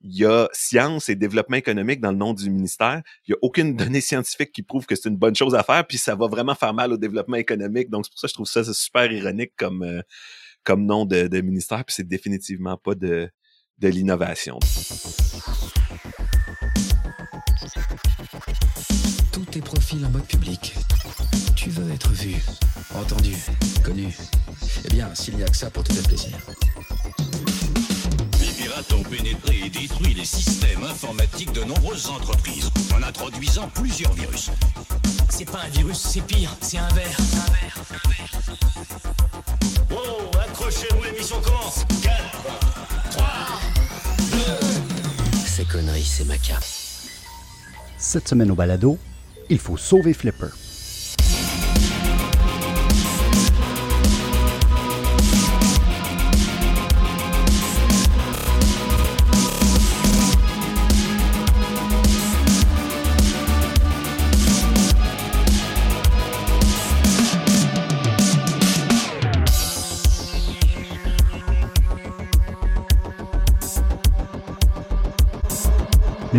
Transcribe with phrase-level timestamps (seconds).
[0.00, 3.02] il y a science et développement économique dans le nom du ministère.
[3.26, 5.86] Il y a aucune donnée scientifique qui prouve que c'est une bonne chose à faire,
[5.86, 7.90] puis ça va vraiment faire mal au développement économique.
[7.90, 10.02] Donc c'est pour ça que je trouve ça super ironique comme euh,
[10.64, 13.28] comme nom de, de ministère, puis c'est définitivement pas de
[13.78, 14.58] de l'innovation.
[19.32, 20.74] Tous tes profils en mode public.
[21.56, 22.36] Tu veux être vu,
[22.94, 23.34] entendu,
[23.84, 24.16] connu.
[24.84, 26.36] Eh bien, s'il n'y a que ça pour te faire plaisir.
[28.78, 34.50] Ont pénétré et détruit les systèmes informatiques de nombreuses entreprises en introduisant plusieurs virus.
[35.28, 37.18] C'est pas un virus, c'est pire, c'est un verre.
[37.18, 38.38] Un verre, un verre.
[39.90, 42.14] Wow, accrochez-vous, l'émission commence 4,
[43.10, 43.26] 3,
[44.30, 44.36] 2...
[45.44, 46.64] Ces conneries, c'est ma cape.
[47.98, 48.96] Cette semaine au balado,
[49.50, 50.50] il faut sauver Flipper.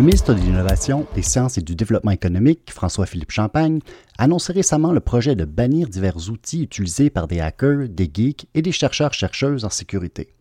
[0.00, 3.80] Le ministre de l'Innovation, des Sciences et du Développement économique, François-Philippe Champagne,
[4.16, 8.46] a annoncé récemment le projet de bannir divers outils utilisés par des hackers, des geeks
[8.54, 10.32] et des chercheurs-chercheuses en sécurité.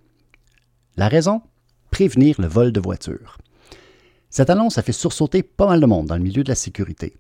[0.95, 1.41] La raison?
[1.91, 3.37] Prévenir le vol de voitures.
[4.29, 7.17] Cette annonce a fait sursauter pas mal de monde dans le milieu de la sécurité.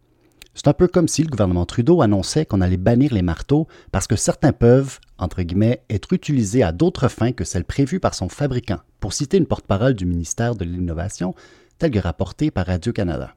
[0.53, 4.07] C'est un peu comme si le gouvernement Trudeau annonçait qu'on allait bannir les marteaux parce
[4.07, 8.29] que certains peuvent, entre guillemets, être utilisés à d'autres fins que celles prévues par son
[8.29, 11.35] fabricant, pour citer une porte-parole du ministère de l'Innovation,
[11.79, 13.35] tel que rapporté par Radio-Canada.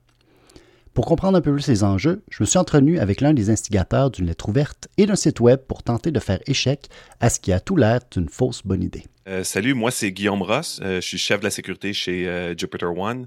[0.94, 4.10] Pour comprendre un peu plus ces enjeux, je me suis entretenu avec l'un des instigateurs
[4.10, 6.88] d'une lettre ouverte et d'un site web pour tenter de faire échec
[7.20, 9.04] à ce qui a tout l'air d'une fausse bonne idée.
[9.26, 10.80] Euh, salut, moi c'est Guillaume Ross.
[10.82, 13.26] Euh, je suis chef de la sécurité chez euh, Jupiter One.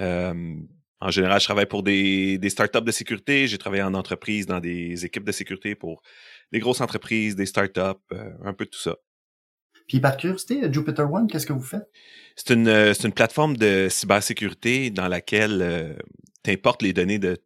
[0.00, 0.54] Euh,
[1.02, 3.46] en général, je travaille pour des, des startups de sécurité.
[3.48, 6.00] J'ai travaillé en entreprise dans des équipes de sécurité pour
[6.52, 7.80] des grosses entreprises, des startups,
[8.44, 8.94] un peu de tout ça.
[9.88, 11.88] Puis par curiosité, Jupiter One, qu'est-ce que vous faites?
[12.36, 15.94] C'est une, euh, une plateforme de cybersécurité dans laquelle euh,
[16.42, 17.38] tu importes les données de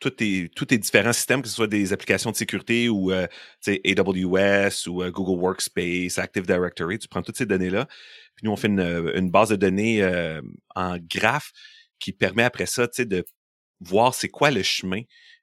[0.00, 3.26] tous tes, tous tes différents systèmes, que ce soit des applications de sécurité ou euh,
[3.66, 6.98] AWS ou euh, Google Workspace, Active Directory.
[6.98, 7.86] Tu prends toutes ces données-là.
[8.34, 10.40] Puis nous, on fait une, une base de données euh,
[10.74, 11.52] en graphe
[11.98, 13.24] qui permet après ça de
[13.80, 15.02] voir c'est quoi le chemin.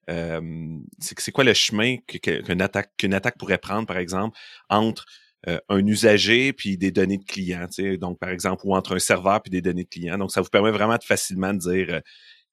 [0.10, 4.38] Euh, c'est quoi le chemin qu'une attaque, qu'une attaque pourrait prendre, par exemple,
[4.70, 5.06] entre
[5.48, 7.68] euh, un usager puis des données de clients.
[8.00, 10.18] Donc, par exemple, ou entre un serveur puis des données de clients.
[10.18, 12.00] Donc, ça vous permet vraiment de facilement de dire euh,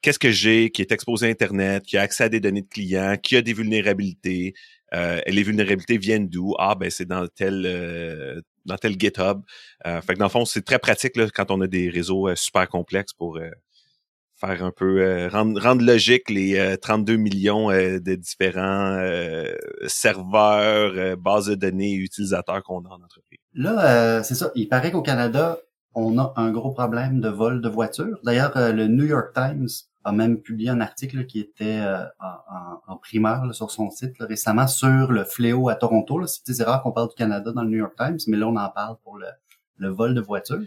[0.03, 2.69] qu'est-ce que j'ai qui est exposé à Internet, qui a accès à des données de
[2.69, 4.53] clients, qui a des vulnérabilités.
[4.93, 6.55] Euh, et les vulnérabilités viennent d'où?
[6.59, 9.41] Ah, ben c'est dans tel dans tel GitHub.
[9.85, 13.13] Fait que dans le fond, c'est très pratique quand on a des réseaux super complexes
[13.15, 13.39] pour
[14.51, 19.53] un peu euh, rendre, rendre logique les euh, 32 millions euh, de différents euh,
[19.87, 23.39] serveurs, euh, bases de données et utilisateurs qu'on a en entreprise.
[23.55, 24.51] Là, euh, c'est ça.
[24.55, 25.59] Il paraît qu'au Canada,
[25.95, 28.19] on a un gros problème de vol de voitures.
[28.25, 29.69] D'ailleurs, euh, le New York Times
[30.05, 34.27] a même publié un article qui était euh, en, en- là, sur son site là,
[34.27, 36.21] récemment sur le fléau à Toronto.
[36.27, 38.69] c'est rare qu'on parle du Canada dans le New York Times, mais là, on en
[38.69, 39.27] parle pour le,
[39.79, 40.61] le vol de voitures.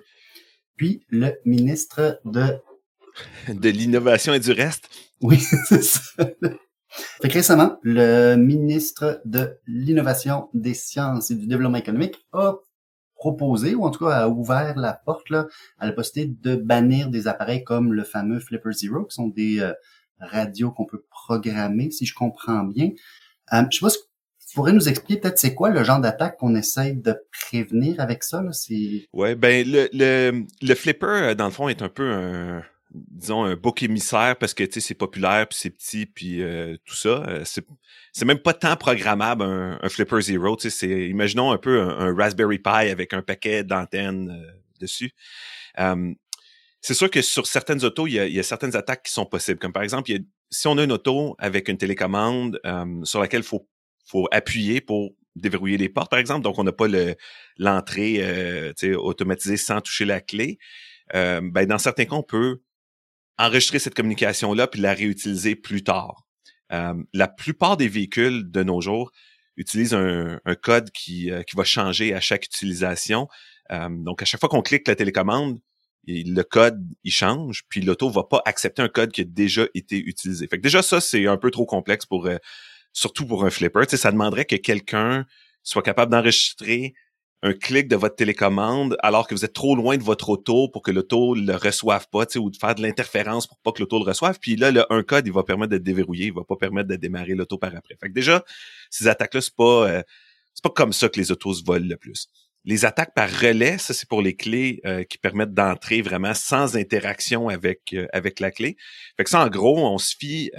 [0.76, 2.58] Puis, le ministre de
[3.48, 4.90] De l'innovation et du reste.
[5.22, 6.02] Oui, c'est ça.
[7.22, 12.56] Fait que récemment, le ministre de l'Innovation, des Sciences et du Développement économique a
[13.16, 15.48] proposé, ou en tout cas a ouvert la porte là,
[15.80, 19.60] à la possibilité de bannir des appareils comme le fameux Flipper Zero, qui sont des
[19.60, 19.74] euh,
[20.20, 22.92] radios qu'on peut programmer, si je comprends bien.
[23.54, 24.00] Euh, je sais pas si
[24.48, 28.24] tu pourrais nous expliquer peut-être c'est quoi le genre d'attaque qu'on essaye de prévenir avec
[28.24, 28.42] ça.
[28.42, 28.52] Là?
[29.14, 32.64] Ouais, ben le, le, le flipper, euh, dans le fond, est un peu un
[33.10, 36.78] disons un bouc émissaire parce que tu sais c'est populaire puis c'est petit puis euh,
[36.86, 37.66] tout ça Euh, c'est
[38.14, 41.82] c'est même pas tant programmable un, un flipper zero tu sais c'est imaginons un peu
[41.82, 45.12] un, Raspberry Pi avec un paquet d'antennes euh, dessus.
[46.82, 49.12] C'est sûr que sur certaines autos il y, a, il y a certaines attaques qui
[49.12, 49.60] sont possibles.
[49.60, 52.60] Comme par exemple il y a- si on a une auto avec une télécommande
[53.04, 53.68] sur laquelle faut
[54.06, 57.16] faut appuyer pour déverrouiller les portes par exemple donc on n'a pas le
[57.58, 60.58] l'entrée euh, automatisée sans toucher la clé
[61.14, 62.62] euh, ben dans certains cas on peut
[63.38, 66.28] enregistrer cette communication-là puis la réutiliser plus tard.
[66.74, 69.12] Euh, la plupart des véhicules de nos jours
[69.56, 73.28] utilisent un, code qui, euh, qui va changer à chaque utilisation.
[73.72, 75.60] Euh, donc, à chaque fois qu'on clique la télécommande,
[76.08, 79.98] le code, il change, puis l'auto va pas accepter un code qui a déjà été
[79.98, 80.48] utilisé.
[80.48, 82.30] Fait que déjà, ça, c'est un peu trop complexe pour,
[82.94, 83.86] surtout pour un flipper.
[83.88, 85.26] Tu ça demanderait que quelqu'un
[85.64, 86.94] soit capable d'enregistrer
[87.44, 90.82] un clic de votre télécommande alors que vous êtes trop loin de votre auto pour
[90.82, 94.06] que l'auto le reçoive pas, ou de faire de l'interférence pour pas que l'auto le
[94.06, 94.40] reçoive.
[94.40, 96.96] Puis là, le, un code, il va permettre de déverrouiller, il va pas permettre de
[96.96, 97.96] démarrer l'auto par après.
[98.00, 98.44] Fait que déjà,
[98.90, 100.04] ces attaques-là, c'est pas euh,
[100.54, 102.28] c'est pas comme ça que les autos se volent le plus.
[102.66, 106.76] Les attaques par relais, ça c'est pour les clés euh, qui permettent d'entrer vraiment sans
[106.76, 108.76] interaction avec euh, avec la clé.
[109.16, 110.52] Fait que ça, en gros, on se fie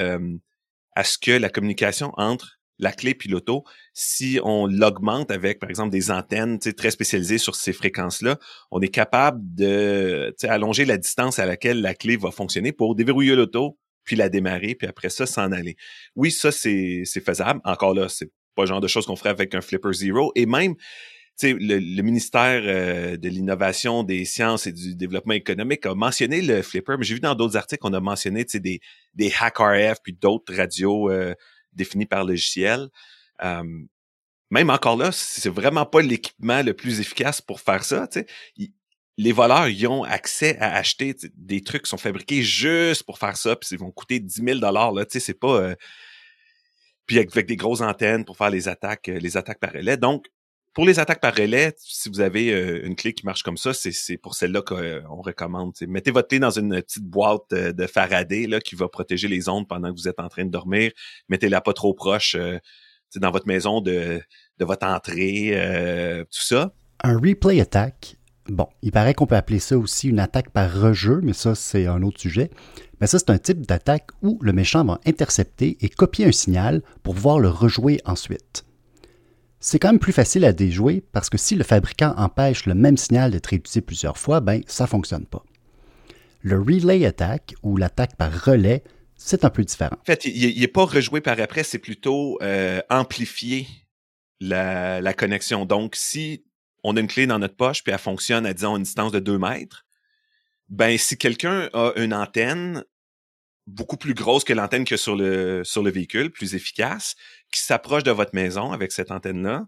[0.95, 5.91] à ce que la communication entre la clé piloto, si on l'augmente avec, par exemple,
[5.91, 8.39] des antennes très spécialisées sur ces fréquences-là,
[8.71, 13.35] on est capable de allonger la distance à laquelle la clé va fonctionner pour déverrouiller
[13.35, 15.77] l'auto, puis la démarrer, puis après ça, s'en aller.
[16.17, 17.61] Oui, ça, c'est faisable.
[17.65, 20.33] Encore là, c'est pas le genre de choses qu'on ferait avec un Flipper Zero.
[20.35, 20.75] Et même,
[21.43, 26.63] le, le ministère euh, de l'Innovation, des Sciences et du Développement économique a mentionné le
[26.63, 28.81] Flipper, mais j'ai vu dans d'autres articles qu'on a mentionné des,
[29.15, 31.35] des HackRF puis d'autres radios euh,
[31.73, 32.89] défini par logiciel.
[34.51, 38.09] même encore là, c'est vraiment pas l'équipement le plus efficace pour faire ça.
[39.17, 43.37] les voleurs, ils ont accès à acheter des trucs qui sont fabriqués juste pour faire
[43.37, 44.93] ça, puis ils vont coûter 10 000 dollars.
[45.09, 45.61] C'est pas.
[45.61, 45.75] Euh,
[47.07, 49.97] puis avec, des grosses antennes pour faire les attaques, euh, les attaques par relais.
[49.97, 50.27] Donc,
[50.79, 53.73] pour les attaques par relais, si vous avez euh, une clé qui marche comme ça,
[53.75, 55.73] c'est pour celle-là qu'on recommande.
[55.89, 59.49] Mettez votre clé dans une petite boîte euh, de Faraday là, qui va protéger les
[59.49, 60.93] ondes pendant que vous êtes en train de dormir.
[61.31, 62.61] Mettez-la pas trop proche euh,
[63.17, 64.23] dans votre maison de,
[64.61, 65.51] votre entrée,
[66.31, 66.73] tout ça.
[67.03, 68.15] Un replay attack,
[68.47, 71.89] bon, il paraît qu'on peut appeler ça aussi une attaque par rejeu, mais ça, c'est
[71.89, 72.51] un autre sujet.
[73.01, 76.83] Mais ça, c'est un type d'attaque où le méchant va intercepter et copier un signal
[77.03, 78.68] pour pouvoir le rejouer ensuite.
[79.61, 82.97] C'est quand même plus facile à déjouer parce que si le fabricant empêche le même
[82.97, 85.45] signal d'être utilisé plusieurs fois, ben ça ne fonctionne pas.
[86.43, 88.85] Le relay attack ou l'attaque par relais,
[89.17, 89.97] c'est un peu différent.
[90.01, 93.67] En fait, il n'est pas rejoué par après, c'est plutôt euh, amplifier
[94.41, 95.65] la, connexion.
[95.65, 96.45] Donc, si
[96.85, 99.19] on a une clé dans notre poche puis elle fonctionne à disons une distance de
[99.19, 99.87] 2 mètres,
[100.69, 102.85] ben si quelqu'un a une antenne
[103.67, 107.17] beaucoup plus grosse que l'antenne que sur le sur le véhicule, plus efficace,
[107.53, 109.67] qui s'approche de votre maison avec cette antenne-là,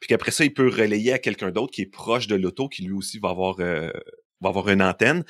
[0.00, 2.82] puis qu'après ça, il peut relayer à quelqu'un d'autre qui est proche de l'auto, qui
[2.82, 3.90] lui aussi va avoir euh,
[4.40, 5.24] va avoir une antenne.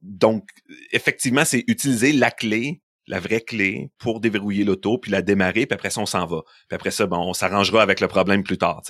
[0.00, 0.48] Donc,
[0.92, 5.74] effectivement, c'est utiliser la clé, la vraie clé, pour déverrouiller l'auto, puis la démarrer, puis
[5.74, 6.42] après ça, on s'en va.
[6.68, 8.82] Puis après ça, bon, on s'arrangera avec le problème plus tard.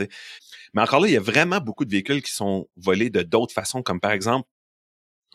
[0.74, 3.54] Mais encore là, il y a vraiment beaucoup de véhicules qui sont volés de d'autres
[3.54, 4.48] façons, comme par exemple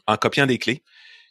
[0.07, 0.83] en copiant des clés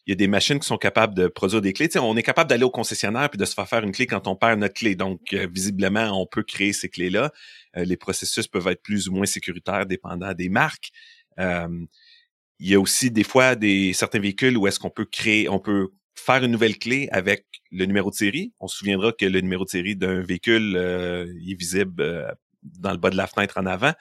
[0.06, 1.88] il y a des machines qui sont capables de produire des clés.
[1.96, 4.36] on est capable d'aller au concessionnaire puis de se faire faire une clé quand on
[4.36, 4.94] perd notre clé.
[4.94, 7.32] Donc, euh, visiblement, on peut créer ces clés-là.
[7.76, 10.90] Euh, les processus peuvent être plus ou moins sécuritaires dépendant des marques.
[11.38, 11.68] Euh,
[12.58, 15.58] il y a aussi des fois des certains véhicules où est-ce qu'on peut créer, on
[15.58, 18.52] peut faire une nouvelle clé avec le numéro de série.
[18.60, 23.08] On se souviendra que le numéro de série d'un véhicule est visible dans le bas
[23.08, 23.94] de la fenêtre en avant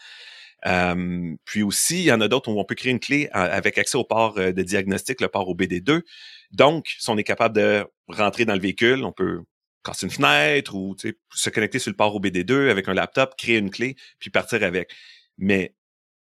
[1.45, 3.97] puis aussi, il y en a d'autres où on peut créer une clé avec accès
[3.97, 6.01] au port euh, de diagnostic, le port au BD2.
[6.51, 9.41] Donc, si on est capable de rentrer dans le véhicule, on peut
[9.83, 10.95] casser une fenêtre ou
[11.33, 14.63] se connecter sur le port au BD2 avec un laptop, créer une clé, puis partir
[14.63, 14.91] avec.
[15.37, 15.73] Mais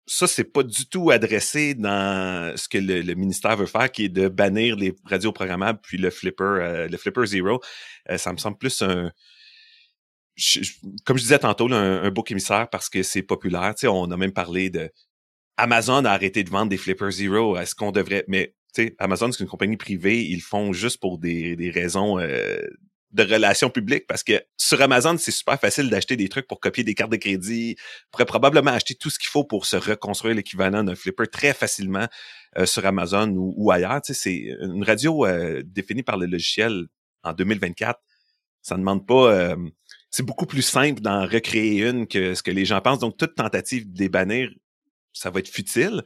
[0.06, 4.08] ça, c'est pas du tout adressé dans ce que le, ministère veut faire, qui est
[4.08, 7.60] de bannir les radios programmables puis le flipper, euh, le flipper zero.
[8.10, 9.10] Euh, ça me semble plus un,
[11.04, 13.74] comme je disais tantôt, un, un bouc émissaire parce que c'est populaire.
[13.74, 14.90] Tu sais, on a même parlé de
[15.56, 17.56] Amazon a arrêté de vendre des Flipper Zero.
[17.56, 18.24] Est-ce qu'on devrait.
[18.28, 20.22] Mais tu sais, Amazon, c'est une compagnie privée.
[20.24, 22.60] Ils le font juste pour des, des raisons euh,
[23.12, 26.84] de relations publiques parce que sur Amazon, c'est super facile d'acheter des trucs pour copier
[26.84, 27.76] des cartes de crédit.
[27.78, 31.54] On pourrait probablement acheter tout ce qu'il faut pour se reconstruire l'équivalent d'un flipper très
[31.54, 32.06] facilement
[32.58, 34.02] euh, sur Amazon ou, ailleurs.
[34.02, 36.84] Tu sais, c'est une radio euh, définie par le logiciel
[37.22, 37.98] en 2024.
[38.60, 39.56] Ça ne demande pas
[40.16, 43.00] c'est beaucoup plus simple d'en recréer une que ce que les gens pensent.
[43.00, 44.48] Donc, toute tentative de les bannir,
[45.12, 46.02] ça va être futile.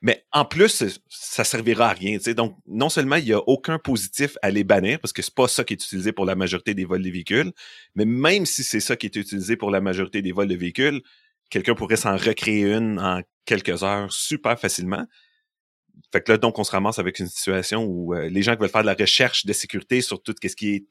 [0.00, 2.18] Mais en plus, ça servira à rien.
[2.36, 5.48] Donc, non seulement il n'y a aucun positif à les bannir, parce que c'est pas
[5.48, 7.50] ça qui est utilisé pour la majorité des vols de véhicules,
[7.96, 11.02] mais même si c'est ça qui est utilisé pour la majorité des vols de véhicules,
[11.50, 15.04] quelqu'un pourrait s'en recréer une en quelques heures super facilement.
[16.12, 18.60] Fait que là, donc, on se ramasse avec une situation où euh, les gens qui
[18.60, 20.86] veulent faire de la recherche de sécurité sur tout ce qui est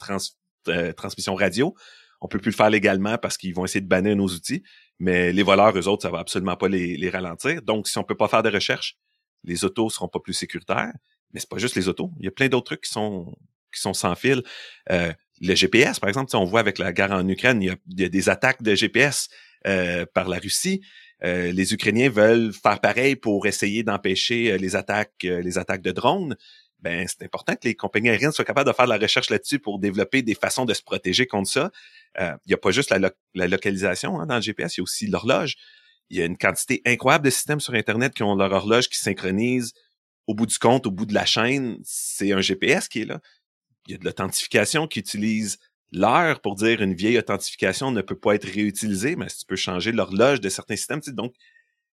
[0.68, 1.74] euh, transmission radio
[2.22, 4.64] on peut plus le faire légalement parce qu'ils vont essayer de bannir nos outils.
[5.00, 7.62] Mais les voleurs, eux autres, ça va absolument pas les, ralentir.
[7.62, 8.98] Donc, si on peut pas faire de recherche,
[9.44, 10.94] les autos seront pas plus sécuritaires.
[11.34, 12.12] Mais c'est pas juste les autos.
[12.20, 13.36] Il y a plein d'autres trucs qui sont
[13.74, 14.44] qui sont sans fil.
[14.92, 18.10] Euh, le GPS, par exemple, on voit avec la guerre en Ukraine, il y a,
[18.10, 19.28] des attaques de GPS
[19.68, 20.82] euh, par la Russie.
[21.24, 26.38] Euh, les Ukrainiens veulent faire pareil pour essayer d'empêcher les attaques, les attaques de drones
[26.80, 29.60] ben c'est important que les compagnies aériennes soient capables de faire de la recherche là-dessus
[29.60, 31.72] pour développer des façons de se protéger contre ça.
[32.20, 34.84] Euh, il n'y a pas juste la, localisation hein, dans le GPS, il y a
[34.84, 35.56] aussi l'horloge.
[36.10, 38.98] il y a une quantité incroyable de systèmes sur Internet qui ont leur horloge qui
[38.98, 39.74] synchronise
[40.26, 43.22] au bout du compte, au bout de la chaîne, c'est un GPS qui est là.
[43.88, 45.58] Il y a de l'authentification qui utilise
[45.94, 49.94] l'heure pour dire une vieille authentification ne peut pas être réutilisée, mais tu peux changer
[49.94, 51.00] l'horloge de certains systèmes.
[51.08, 51.34] Donc,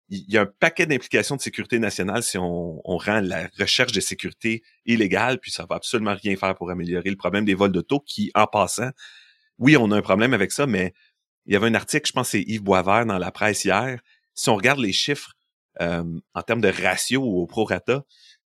[0.08, 4.00] il y a un paquet d'implications de sécurité nationale si on, rend la recherche de
[4.00, 8.00] sécurité illégale, puis ça va absolument rien faire pour améliorer le problème des vols d'auto
[8.00, 8.90] qui, en passant,
[9.62, 10.92] oui, on a un problème avec ça, mais
[11.46, 14.00] il y avait un article, je pense c'est Yves Boisvert dans la presse hier.
[14.34, 15.34] Si on regarde les chiffres
[15.80, 16.02] euh,
[16.34, 18.04] en termes de ratio au prorata,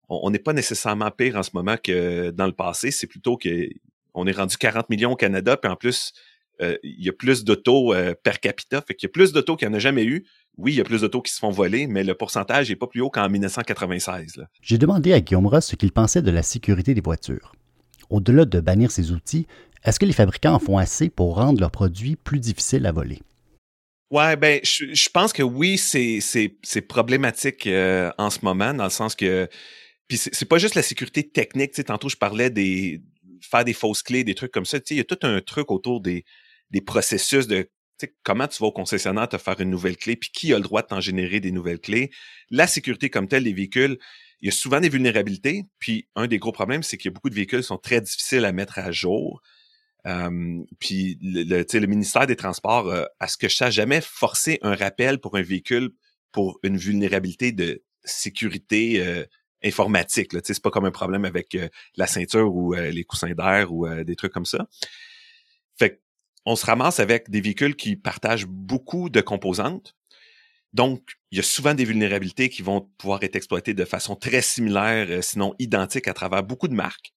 [0.10, 2.91] on n'est pas nécessairement pire en ce moment que dans le passé.
[2.91, 3.69] C'est plutôt que
[4.13, 6.13] on est rendu 40 millions au Canada, puis en plus,
[6.62, 8.81] euh, il y a plus d'autos euh, per capita.
[8.81, 10.25] Fait qu'il y a plus d'autos qu'il n'y en a jamais eu.
[10.57, 12.88] Oui, il y a plus d'autos qui se font voler, mais le pourcentage n'est pas
[12.88, 14.45] plus haut qu'en 1996.
[14.62, 17.53] J'ai demandé à Guillaume Ross ce qu'il pensait de la sécurité des voitures.
[18.10, 19.48] Au-delà de bannir ces outils,
[19.86, 23.20] est-ce que les fabricants en font assez pour rendre leurs produits plus difficiles à voler?
[24.12, 29.15] Ouais, ben, je, pense que oui, c'est problématique euh, en ce moment, dans le sens
[29.15, 29.48] que.
[30.08, 31.74] Puis c'est pas juste la sécurité technique.
[31.84, 33.01] Tantôt, je parlais des
[33.42, 34.77] faire des fausses clés, des trucs comme ça.
[34.89, 36.25] Il y a tout un truc autour des,
[36.72, 37.70] des processus de
[38.24, 40.82] comment tu vas au concessionnaire te faire une nouvelle clé, puis qui a le droit
[40.82, 42.12] de t'en générer des nouvelles clés.
[42.50, 43.98] La sécurité comme telle des véhicules,
[44.42, 45.63] il y a souvent des vulnérabilités.
[45.80, 48.01] Puis un des gros problèmes, c'est qu'il y a beaucoup de véhicules qui sont très
[48.01, 49.42] difficiles à mettre à jour.
[50.79, 54.75] Puis le, le, ministère des Transports, euh, à ce que je sache, jamais forcé un
[54.75, 55.91] rappel pour un véhicule
[56.31, 59.25] pour une vulnérabilité de sécurité euh,
[59.63, 60.33] informatique.
[60.33, 60.41] Là.
[60.43, 64.15] C'est pas comme un problème avec euh, la ceinture ou les coussins d'air ou des
[64.15, 64.67] trucs comme ça.
[65.77, 66.01] Fait
[66.45, 69.95] on se ramasse avec des véhicules qui partagent beaucoup de composantes.
[70.74, 74.43] Donc, il y a souvent des vulnérabilités qui vont pouvoir être exploitées de façon très
[74.43, 77.14] similaire, sinon identique à travers beaucoup de marques.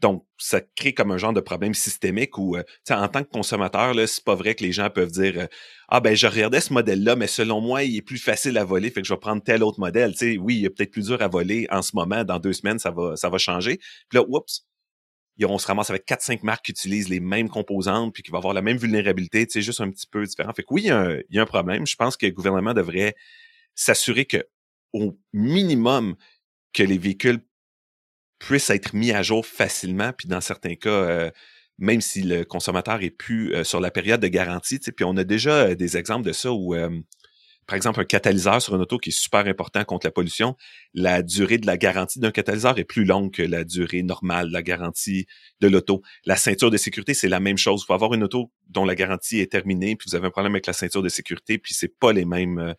[0.00, 3.94] Donc, ça crée comme un genre de problème systémique où, euh, en tant que consommateur,
[4.06, 5.46] c'est pas vrai que les gens peuvent dire euh,
[5.88, 8.90] Ah ben je regardais ce modèle-là, mais selon moi, il est plus facile à voler,
[8.90, 10.14] fait que je vais prendre tel autre modèle.
[10.14, 12.78] sais, oui, il est peut-être plus dur à voler en ce moment, dans deux semaines,
[12.78, 13.78] ça va, ça va changer.
[14.08, 14.66] Puis là, oups,
[15.44, 18.38] on se ramasse avec quatre, cinq marques qui utilisent les mêmes composantes, puis qui vont
[18.38, 20.52] avoir la même vulnérabilité, c'est juste un petit peu différent.
[20.54, 21.86] Fait que oui, il y, a un, y a un problème.
[21.86, 23.14] Je pense que le gouvernement devrait
[23.74, 24.46] s'assurer que,
[24.92, 26.16] au minimum,
[26.72, 27.40] que les véhicules
[28.38, 31.30] puisse être mis à jour facilement, puis dans certains cas, euh,
[31.78, 34.78] même si le consommateur est plus euh, sur la période de garantie.
[34.78, 36.74] Puis on a déjà euh, des exemples de ça où,
[37.66, 40.56] par exemple, un catalyseur sur une auto qui est super important contre la pollution,
[40.94, 44.62] la durée de la garantie d'un catalyseur est plus longue que la durée normale la
[44.62, 45.26] garantie
[45.60, 46.02] de l'auto.
[46.24, 47.82] La ceinture de sécurité, c'est la même chose.
[47.82, 50.52] Il faut avoir une auto dont la garantie est terminée, puis vous avez un problème
[50.52, 52.74] avec la ceinture de sécurité, puis c'est pas les mêmes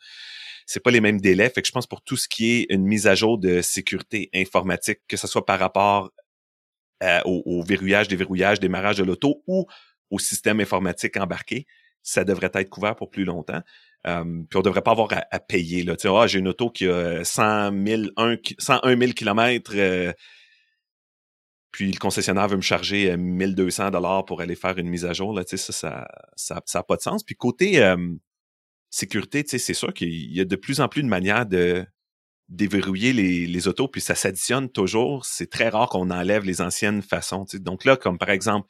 [0.68, 1.50] c'est pas les mêmes délais.
[1.50, 4.30] Fait que je pense pour tout ce qui est une mise à jour de sécurité
[4.36, 6.12] informatique, que ce soit par rapport
[7.04, 9.66] euh, au, verrouillage, déverrouillage, démarrage de l'auto ou
[10.12, 11.66] au système informatique embarqué,
[12.04, 13.62] ça devrait être couvert pour plus longtemps.
[14.04, 15.84] puis on devrait pas avoir à, payer.
[15.84, 15.96] Là.
[15.96, 18.04] Tu sais, ah, j'ai une auto qui a 100 000,
[18.58, 20.12] 101 000 kilomètres, euh,
[21.72, 25.34] puis le concessionnaire veut me charger 1200 dollars pour aller faire une mise à jour.
[25.34, 27.24] Là, tu sais, ça, ça, ça, a pas de sens.
[27.24, 27.80] Puis côté
[28.90, 31.86] sécurité, c'est sûr qu'il y a de plus en plus de manières de
[32.50, 35.26] déverrouiller les, autos, puis ça s'additionne toujours.
[35.26, 37.46] C'est très rare qu'on enlève les anciennes façons.
[37.56, 38.68] Donc là, comme par exemple,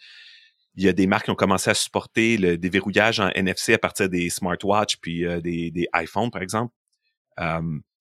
[0.75, 3.77] il y a des marques qui ont commencé à supporter le déverrouillage en NFC à
[3.77, 6.73] partir des smartwatches puis euh, des, des iPhones, par exemple,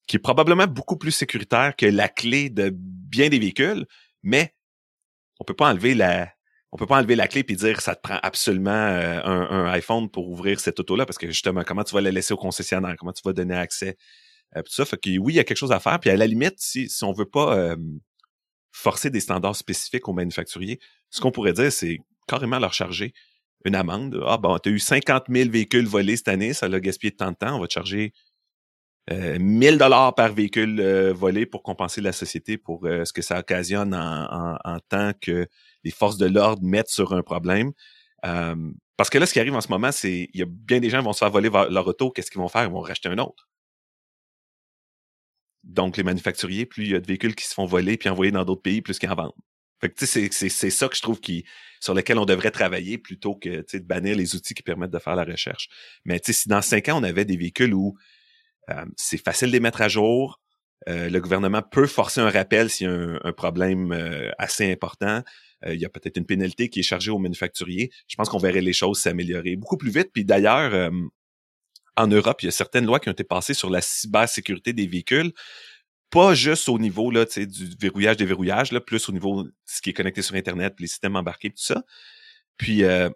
[0.06, 3.86] qui est probablement beaucoup plus sécuritaire que la clé de bien des véhicules,
[4.22, 4.54] mais
[5.38, 6.35] on peut pas enlever la,
[6.76, 10.10] on peut pas enlever la clé et dire ça te prend absolument euh, un, iPhone
[10.10, 13.14] pour ouvrir cette auto-là parce que justement, comment tu vas la laisser au concessionnaire, comment
[13.14, 13.96] tu vas donner accès
[14.54, 14.84] à euh, tout ça?
[14.84, 15.98] Fait que oui, il y a quelque chose à faire.
[16.00, 17.76] Puis à la limite, si, si on veut pas euh,
[18.72, 20.78] forcer des standards spécifiques aux manufacturiers,
[21.08, 23.14] ce qu'on pourrait dire, c'est carrément leur charger
[23.64, 24.22] une amende.
[24.26, 27.30] Ah bon, tu as eu 50 000 véhicules volés cette année, ça l'a gaspillé tant
[27.30, 28.12] de temps, on va te charger
[29.10, 30.80] 1000 dollars par véhicule
[31.12, 35.46] volé pour compenser la société pour ce que ça occasionne en, tant que
[35.84, 37.72] les forces de l'ordre mettent sur un problème.
[38.22, 40.90] parce que là, ce qui arrive en ce moment, c'est il y a bien des
[40.90, 42.10] gens qui vont se faire voler leur auto.
[42.10, 42.64] Qu'est-ce qu'ils vont faire?
[42.64, 43.48] Ils vont racheter un autre.
[45.66, 48.30] Donc, les manufacturiers, plus il y a de véhicules qui se font voler puis envoyer
[48.30, 49.32] dans d'autres pays, plus qu'ils en vendent.
[49.80, 51.44] Fait que, c'est, c'est, ça que je trouve qui,
[51.80, 55.16] sur lequel on devrait travailler plutôt que de bannir les outils qui permettent de faire
[55.16, 55.68] la recherche.
[56.04, 57.96] Mais si dans cinq ans, on avait des véhicules où
[58.96, 60.40] c'est facile de les mettre à jour,
[60.88, 65.22] euh, le gouvernement peut forcer un rappel s'il y a un, problème euh, assez important.
[65.64, 67.90] Euh, il y a peut-être une pénalité qui est chargée aux manufacturiers.
[68.08, 70.10] Je pense qu'on verrait les choses s'améliorer beaucoup plus vite.
[70.12, 70.90] Puis d'ailleurs, euh,
[71.96, 74.86] en Europe, il y a certaines lois qui ont été passées sur la cybersécurité des
[74.86, 75.32] véhicules.
[76.10, 79.90] Pas juste au niveau là, du verrouillage, déverrouillage, là, plus au niveau de ce qui
[79.90, 81.82] est connecté sur Internet, les systèmes embarqués, tout ça.
[82.58, 83.10] Puis euh,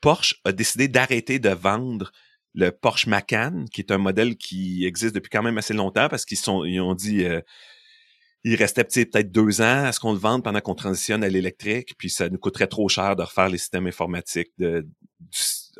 [0.00, 2.12] Porsche a décidé d'arrêter de vendre
[2.56, 6.24] le Porsche Macan, qui est un modèle qui existe depuis quand même assez longtemps parce
[6.24, 7.40] qu'ils sont, ont dit, euh,
[8.44, 11.94] il restait peut-être deux ans à ce qu'on le vende pendant qu'on transitionne à l'électrique,
[11.98, 14.86] puis ça nous coûterait trop cher de refaire les systèmes informatiques, de,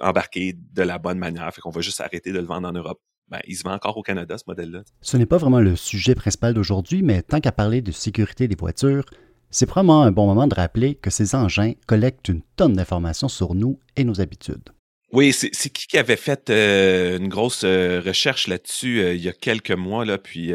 [0.00, 1.52] embarquer de la bonne manière.
[1.54, 3.00] Fait qu'on va juste arrêter de le vendre en Europe.
[3.28, 4.82] Ben, il se vend encore au Canada, ce modèle-là.
[5.00, 8.54] Ce n'est pas vraiment le sujet principal d'aujourd'hui, mais tant qu'à parler de sécurité des
[8.54, 9.04] voitures,
[9.50, 13.54] c'est probablement un bon moment de rappeler que ces engins collectent une tonne d'informations sur
[13.54, 14.75] nous et nos habitudes.
[15.12, 19.28] Oui, c'est qui qui avait fait euh, une grosse euh, recherche là-dessus euh, il y
[19.28, 20.52] a quelques mois, là, puis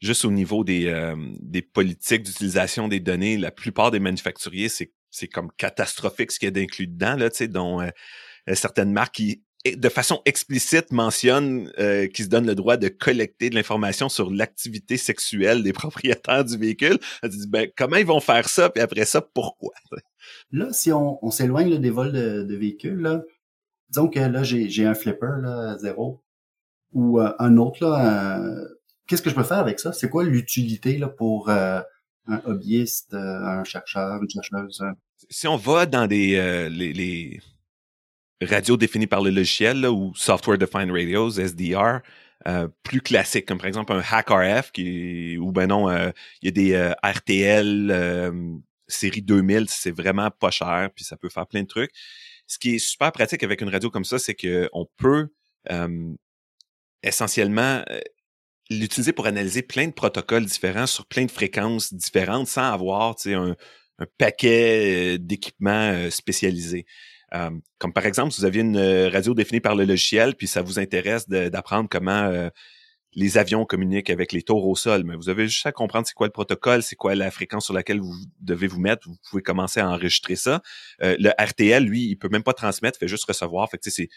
[0.00, 5.50] juste au niveau des, des politiques d'utilisation des données, la plupart des manufacturiers, c'est comme
[5.56, 7.86] catastrophique ce qu'il y a d'inclus dedans, là, dont
[8.54, 13.50] certaines marques qui de façon explicite mentionne euh, qu'ils se donnent le droit de collecter
[13.50, 16.98] de l'information sur l'activité sexuelle des propriétaires du véhicule.
[17.24, 19.72] Dit, ben, comment ils vont faire ça, puis après ça, pourquoi?
[20.52, 23.22] Là, si on, on s'éloigne des vols de, véhicules, là,
[23.90, 26.22] disons que là, j'ai un flipper là, zéro
[26.92, 28.40] ou euh, un autre, là,
[29.06, 29.92] qu'est-ce que je peux faire avec ça?
[29.92, 31.80] C'est quoi l'utilité là, pour euh,
[32.26, 34.82] un hobbyiste, un chercheur, une chercheuse?
[35.28, 37.40] Si on va dans des les, les
[38.42, 42.00] radio définie par le logiciel ou Software Defined Radios, SDR,
[42.48, 46.48] euh, plus classiques, comme par exemple un HackRF, qui, ou ben non, euh, il y
[46.48, 51.62] a des euh, RTL série 2000, c'est vraiment pas cher, puis ça peut faire plein
[51.62, 51.92] de trucs.
[52.50, 55.28] Ce qui est super pratique avec une radio comme ça, c'est qu'on peut
[57.02, 57.84] essentiellement
[58.70, 63.56] l'utiliser pour analyser plein de protocoles différents sur plein de fréquences différentes sans avoir un,
[63.98, 66.86] un paquet d'équipements spécialisés.
[67.34, 70.48] Euh, comme par exemple, si vous aviez une euh, radio définie par le logiciel, puis
[70.48, 72.48] ça vous intéresse d'apprendre comment euh,
[73.14, 76.14] les avions communiquent avec les tours au sol, mais vous avez juste à comprendre c'est
[76.14, 79.08] quoi le protocole, c'est quoi la fréquence sur laquelle vous devez vous mettre.
[79.08, 80.62] Vous pouvez commencer à enregistrer ça.
[81.00, 83.68] le RTL, lui, il peut même pas transmettre, fait juste recevoir.
[83.70, 84.08] Fait que c'est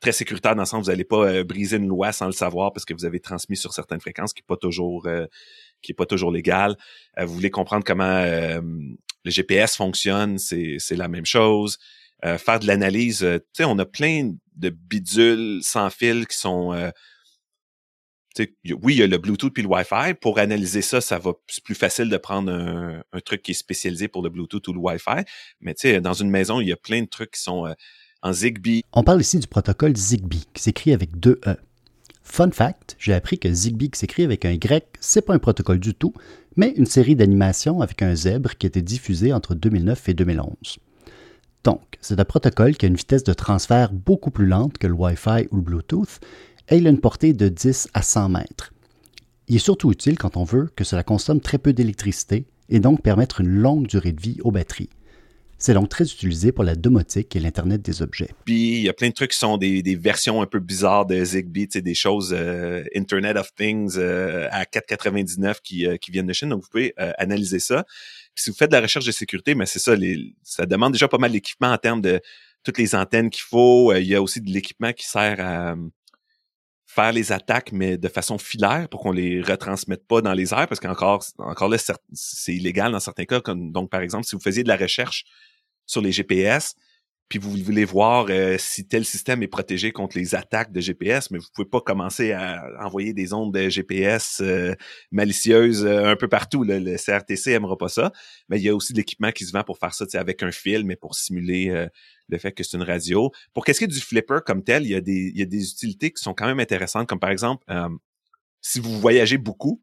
[0.00, 2.72] très sécuritaire dans le sens où vous n'allez pas briser une loi sans le savoir
[2.72, 5.06] parce que vous avez transmis sur certaines fréquences qui est pas toujours
[5.82, 6.76] qui est pas toujours légal.
[7.18, 8.24] vous voulez comprendre comment
[9.24, 11.78] le GPS fonctionne, c'est la même chose.
[12.24, 13.22] Euh, faire de l'analyse.
[13.22, 16.90] Euh, tu sais, on a plein de bidules sans fil qui sont euh,
[18.38, 20.14] oui, il y a le Bluetooth puis le Wi-Fi.
[20.20, 24.08] Pour analyser ça, ça va c'est plus facile de prendre un, truc qui est spécialisé
[24.08, 25.24] pour le Bluetooth ou le Wi-Fi.
[25.60, 27.74] Mais tu sais, dans une maison, il y a plein de trucs qui sont
[28.22, 28.84] en Zigbee.
[28.92, 31.56] On parle ici du protocole Zigbee, qui s'écrit avec deux E.
[32.22, 35.80] Fun fact, j'ai appris que Zigbee qui s'écrit avec un grec, c'est pas un protocole
[35.80, 36.12] du tout,
[36.56, 40.54] mais une série d'animations avec un zèbre qui été diffusée entre 2009 et 2011.
[41.64, 44.92] Donc, c'est un protocole qui a une vitesse de transfert beaucoup plus lente que le
[44.92, 46.20] Wi-Fi ou le Bluetooth
[46.70, 48.72] et il a une portée de 10 à 100 mètres.
[49.48, 53.02] Il est surtout utile quand on veut que cela consomme très peu d'électricité et donc
[53.02, 54.90] permettre une longue durée de vie aux batteries.
[55.60, 58.30] C'est donc très utilisé pour la domotique et l'Internet des objets.
[58.44, 61.24] Puis, il y a plein de trucs qui sont des, versions un peu bizarres de
[61.24, 66.32] Zigbee, des choses euh, Internet of Things euh, à 4,99 qui, euh, qui viennent de
[66.32, 66.50] Chine.
[66.50, 67.84] Donc, vous pouvez analyser ça
[68.38, 69.94] si vous faites de la recherche de sécurité, mais c'est ça,
[70.42, 72.20] ça demande déjà pas mal d'équipement en termes de
[72.62, 73.92] toutes les antennes qu'il faut.
[73.92, 75.74] Euh, il y a aussi de l'équipement qui sert à
[76.88, 80.66] faire les attaques, mais de façon filaire pour qu'on les retransmette pas dans les airs,
[80.66, 81.76] parce qu'encore encore là,
[82.14, 83.40] c'est illégal dans certains cas.
[83.54, 85.26] donc, par exemple, si vous faisiez de la recherche
[85.84, 86.74] sur les GPS,
[87.28, 91.30] puis vous voulez voir euh, si tel système est protégé contre les attaques de GPS,
[91.30, 94.74] mais vous pouvez pas commencer à envoyer des ondes de GPS euh,
[95.10, 96.64] malicieuses euh, un peu partout.
[96.64, 98.12] Le CRTC aimera pas ça,
[98.48, 100.50] mais il y a aussi de l'équipement qui se vend pour faire ça avec un
[100.50, 101.88] fil, mais pour simuler
[102.28, 103.30] le fait que c'est une radio.
[103.52, 105.46] Pour qu'est-ce qui est du flipper comme tel, il y, a des, il y a
[105.46, 107.64] des utilités qui sont quand même intéressantes, comme par exemple,
[108.60, 109.82] si vous voyagez beaucoup,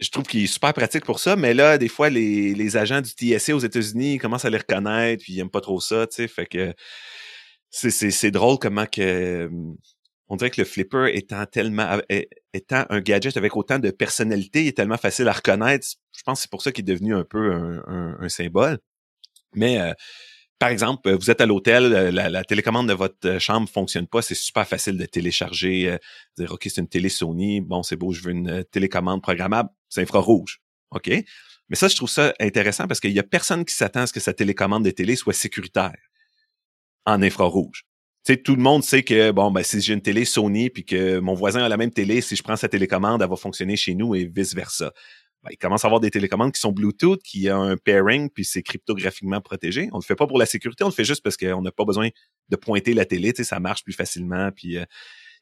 [0.00, 3.00] je trouve qu'il est super pratique pour ça, mais là, des fois, les, les agents
[3.00, 6.16] du TSA aux États-Unis commencent à les reconnaître, puis ils aiment pas trop ça, tu
[6.16, 6.74] sais, fait que
[7.70, 9.48] c'est drôle comment que
[10.30, 11.98] on dirait que le flipper étant tellement
[12.52, 15.86] étant un gadget avec autant de personnalité, il est tellement facile à reconnaître.
[16.16, 18.78] Je pense que c'est pour ça qu'il est devenu un peu un, un, symbole.
[19.54, 19.92] Mais euh,
[20.60, 24.20] par exemple, vous êtes à l'hôtel, euh, la, télécommande de votre euh, chambre fonctionne pas,
[24.20, 25.96] c'est super facile de télécharger, euh,
[26.36, 30.02] dire OK, c'est une télé Sony, bon, c'est beau, je veux une télécommande programmable, c'est
[30.02, 30.60] infrarouge.
[30.90, 31.08] OK?
[31.08, 34.12] Mais ça, je trouve ça intéressant parce qu'il y a personne qui s'attend à ce
[34.12, 35.96] que sa télécommande de télé soit sécuritaire
[37.06, 37.86] en infrarouge.
[38.26, 40.84] Tu sais, tout le monde sait que, bon, ben, si j'ai une télé Sony puis
[40.84, 43.76] que mon voisin a la même télé, si je prends sa télécommande, elle va fonctionner
[43.76, 44.92] chez nous et vice-versa
[45.42, 48.44] ben, il commence à avoir des télécommandes qui sont Bluetooth, qui a un pairing, puis
[48.44, 49.88] c'est cryptographiquement protégé.
[49.92, 51.84] On le fait pas pour la sécurité, on le fait juste parce qu'on n'a pas
[51.84, 52.08] besoin
[52.50, 54.84] de pointer la télé, tu sais, ça marche plus facilement, puis il euh,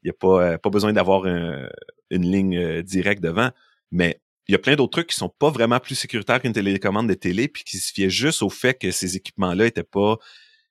[0.04, 1.68] n'y a pas, euh, pas besoin d'avoir une
[2.10, 3.50] ligne euh, directe devant.
[3.90, 7.08] Mais il y a plein d'autres trucs qui sont pas vraiment plus sécuritaires qu'une télécommande
[7.08, 10.16] de télé, puis qui se fiaient juste au fait que ces équipements-là étaient pas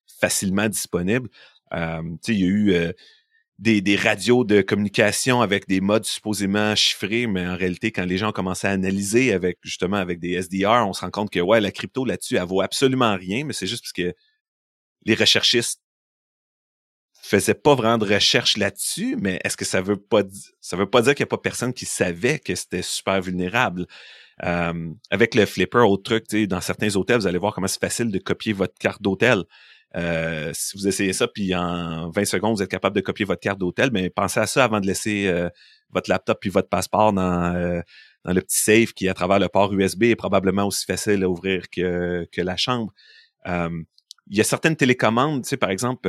[0.06, 1.30] facilement disponibles.
[1.72, 2.94] sais, il y a eu
[3.60, 8.32] des, radios de communication avec des modes supposément chiffrés, mais en réalité, quand les gens
[8.32, 11.72] commencé à analyser avec justement avec des SDR, on se rend compte que ouais, la
[11.72, 14.14] crypto là-dessus, elle vaut absolument rien, mais c'est juste parce que
[15.06, 15.82] les recherchistes
[17.22, 20.22] faisaient pas vraiment de recherche là-dessus, mais est-ce que ça veut pas
[20.62, 23.88] ça veut pas dire qu'il n'y a pas personne qui savait que c'était super vulnérable?
[24.44, 28.12] Euh, avec le flipper, autre truc, dans certains hôtels, vous allez voir comment c'est facile
[28.12, 29.44] de copier votre carte d'hôtel.
[29.96, 33.40] Euh, si vous essayez ça, puis en 20 secondes, vous êtes capable de copier votre
[33.40, 35.50] carte d'hôtel, mais pensez à ça avant de laisser euh,
[35.92, 37.82] votre laptop puis votre passeport dans, euh,
[38.26, 41.30] dans le petit safe qui, à travers le port USB, est probablement aussi facile à
[41.30, 42.94] ouvrir que, que la chambre.
[43.46, 46.08] il y a certaines télécommandes, tu sais, par exemple,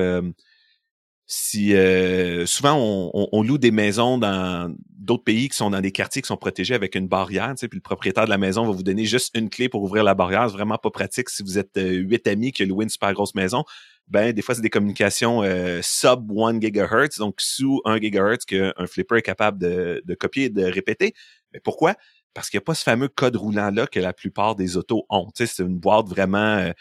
[1.31, 6.23] si euh, souvent on, loue des maisons dans d'autres pays qui sont dans des quartiers
[6.23, 8.73] qui sont protégés avec une barrière, tu sais, puis le propriétaire de la maison va
[8.73, 10.49] vous donner juste une clé pour ouvrir la barrière.
[10.49, 13.35] C'est vraiment pas pratique si vous êtes euh, huit amis qui louent une super grosse
[13.35, 13.65] maison.
[14.07, 18.73] Ben des fois c'est des communications euh, sub 1 gigahertz, donc sous 1 gigahertz qu'un
[18.87, 21.13] flipper est capable de, copier et de répéter.
[21.53, 21.95] Mais pourquoi?
[22.33, 25.05] Parce qu'il n'y a pas ce fameux code roulant là que la plupart des autos
[25.11, 25.29] ont.
[25.35, 26.73] C'est une boîte vraiment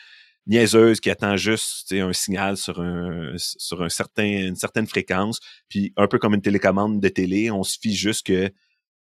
[0.47, 5.39] niaiseuse qui attend juste un signal sur un sur un certain une certaine fréquence.
[5.69, 8.51] Puis un peu comme une télécommande de télé on se fie juste que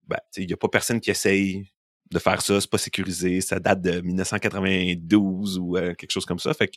[0.07, 1.65] ben, il y a pas personne qui essaye
[2.11, 6.39] de faire ça c'est pas sécurisé ça date de 1992 ou euh, quelque chose comme
[6.39, 6.53] ça.
[6.55, 6.71] Fait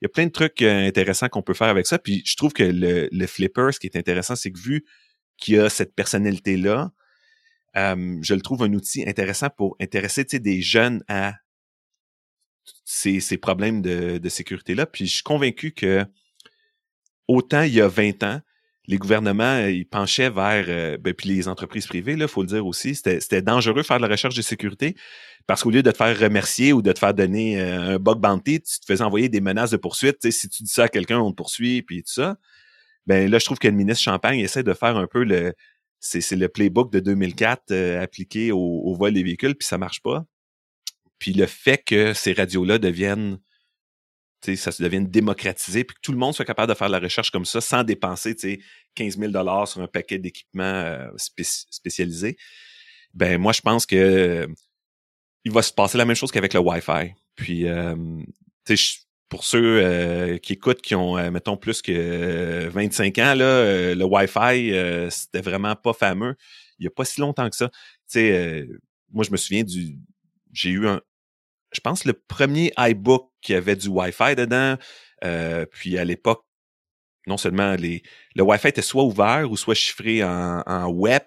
[0.00, 1.98] il y a plein de trucs euh, intéressants qu'on peut faire avec ça.
[1.98, 4.84] Puis je trouve que le, le flipper ce qui est intéressant c'est que vu
[5.36, 6.92] qu'il a cette personnalité là
[7.76, 11.34] euh, je le trouve un outil intéressant pour intéresser des jeunes à
[12.84, 14.86] ces, ces problèmes de, de sécurité-là.
[14.86, 16.04] Puis je suis convaincu que
[17.26, 18.40] autant il y a 20 ans,
[18.88, 22.66] les gouvernements, ils penchaient vers, euh, ben, puis les entreprises privées, il faut le dire
[22.66, 24.96] aussi, c'était dangereux de faire la recherche de sécurité
[25.46, 28.18] parce qu'au lieu de te faire remercier ou de te faire donner euh, un bug
[28.18, 30.30] bounty, tu te faisais envoyer des menaces de poursuite.
[30.30, 32.36] si tu dis ça à quelqu'un, on te poursuit, puis tout ça.
[33.06, 35.52] Ben là, je trouve que le ministre Champagne essaie de faire un peu le,
[36.00, 40.02] c'est le playbook de 2004 euh, appliqué au, au vol des véhicules, puis ça marche
[40.02, 40.24] pas.
[41.18, 43.38] Puis le fait que ces radios-là deviennent,
[44.40, 46.88] tu sais, ça se devienne démocratisé, puis que tout le monde soit capable de faire
[46.88, 48.60] la recherche comme ça sans dépenser, tu sais,
[48.94, 52.36] 15 000 dollars sur un paquet d'équipements euh, spécialisés.
[53.14, 54.48] Ben moi, je pense que
[55.44, 57.14] il va se passer la même chose qu'avec le Wi-Fi.
[57.34, 57.94] Puis, euh,
[58.64, 63.94] tu sais, pour ceux euh, qui écoutent, qui ont, mettons, plus que 25 ans, là,
[63.94, 66.36] le Wi-Fi, c'était vraiment pas fameux.
[66.78, 67.68] Il y a pas si longtemps que ça.
[67.68, 67.78] Tu
[68.08, 68.68] sais,
[69.12, 69.96] moi, je me souviens du...
[70.58, 71.00] J'ai eu un,
[71.72, 74.76] je pense, le premier iBook qui avait du Wi-Fi dedans.
[75.24, 76.44] Euh, puis à l'époque,
[77.28, 78.02] non seulement les,
[78.34, 81.22] le Wi-Fi était soit ouvert ou soit chiffré en, en web,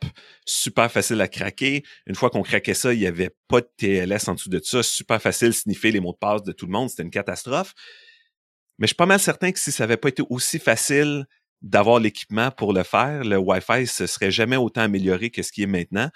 [0.45, 1.83] super facile à craquer.
[2.07, 4.83] Une fois qu'on craquait ça, il n'y avait pas de TLS en dessous de ça,
[4.83, 7.73] super facile sniffer les mots de passe de tout le monde, c'était une catastrophe.
[8.79, 11.25] Mais je suis pas mal certain que si ça n'avait pas été aussi facile
[11.61, 15.63] d'avoir l'équipement pour le faire, le Wi-Fi se serait jamais autant amélioré que ce qui
[15.63, 16.09] est maintenant.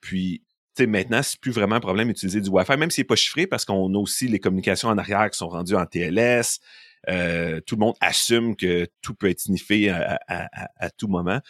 [0.00, 0.42] Puis
[0.86, 3.64] maintenant, c'est plus vraiment un problème d'utiliser du Wi-Fi, même s'il n'est pas chiffré, parce
[3.64, 6.60] qu'on a aussi les communications en arrière qui sont rendues en TLS.
[7.08, 11.40] Euh, tout le monde assume que tout peut être sniffé à, tout moment.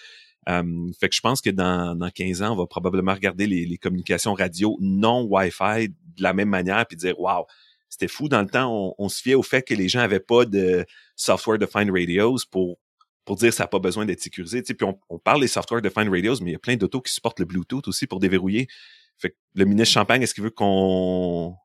[0.46, 3.76] Um, fait que je pense que dans, dans 15 ans, on va probablement regarder les,
[3.76, 7.46] communications radio non Wi-Fi de la même manière puis dire Wow,
[7.88, 8.28] c'était fou.
[8.28, 10.86] Dans le temps, on, se fiait au fait que les gens avaient pas de
[11.16, 12.78] software defined radios pour
[13.24, 14.62] pour dire ça n'a pas besoin d'être sécurisé.
[14.62, 17.12] puis on, on, parle des software defined radios, mais il y a plein d'autos qui
[17.12, 18.68] supportent le Bluetooth aussi pour déverrouiller.
[19.18, 21.56] Fait que le ministre Champagne, est-ce qu'il veut qu'on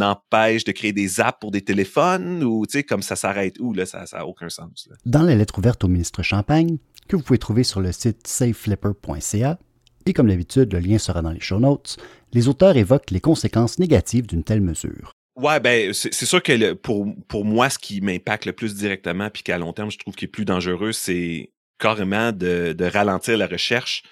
[0.00, 3.72] empêche de créer des apps pour des téléphones ou tu sais comme ça s'arrête où
[3.72, 3.86] là?
[3.86, 4.88] Ça n'a aucun sens.
[5.06, 9.58] Dans la lettre ouverte au ministre Champagne que vous pouvez trouver sur le site safeflipper.ca
[10.06, 11.96] et comme d'habitude le lien sera dans les show notes,
[12.32, 15.12] les auteurs évoquent les conséquences négatives d'une telle mesure.
[15.36, 19.44] Ouais, ben c'est sûr que pour pour moi ce qui m'impacte le plus directement puis
[19.44, 23.46] qu'à long terme je trouve qu'il est plus dangereux, c'est carrément de, de ralentir la
[23.46, 24.02] recherche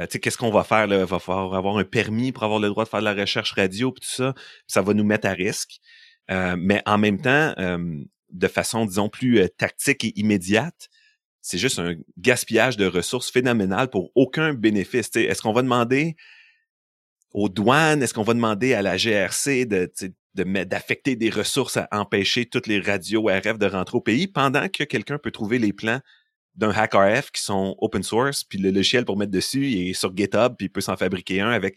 [0.00, 0.86] euh, qu'est-ce qu'on va faire?
[0.86, 1.00] Là?
[1.00, 3.52] Il va falloir avoir un permis pour avoir le droit de faire de la recherche
[3.52, 4.34] radio, puis tout ça.
[4.66, 5.78] Ça va nous mettre à risque.
[6.30, 10.88] Euh, mais en même temps, euh, de façon, disons, plus tactique et immédiate,
[11.40, 15.14] c'est juste un gaspillage de ressources phénoménal pour aucun bénéfice.
[15.14, 16.16] Est-ce qu'on va demander
[17.32, 19.92] aux douanes, est-ce qu'on va demander à la GRC de,
[20.64, 24.84] d'affecter des ressources à empêcher toutes les radios RF de rentrer au pays pendant que
[24.84, 26.00] quelqu'un peut trouver les plans
[26.56, 30.54] d'un HackRF qui sont open source, puis le logiciel pour mettre dessus est sur GitHub,
[30.56, 31.76] puis il peut s'en fabriquer un avec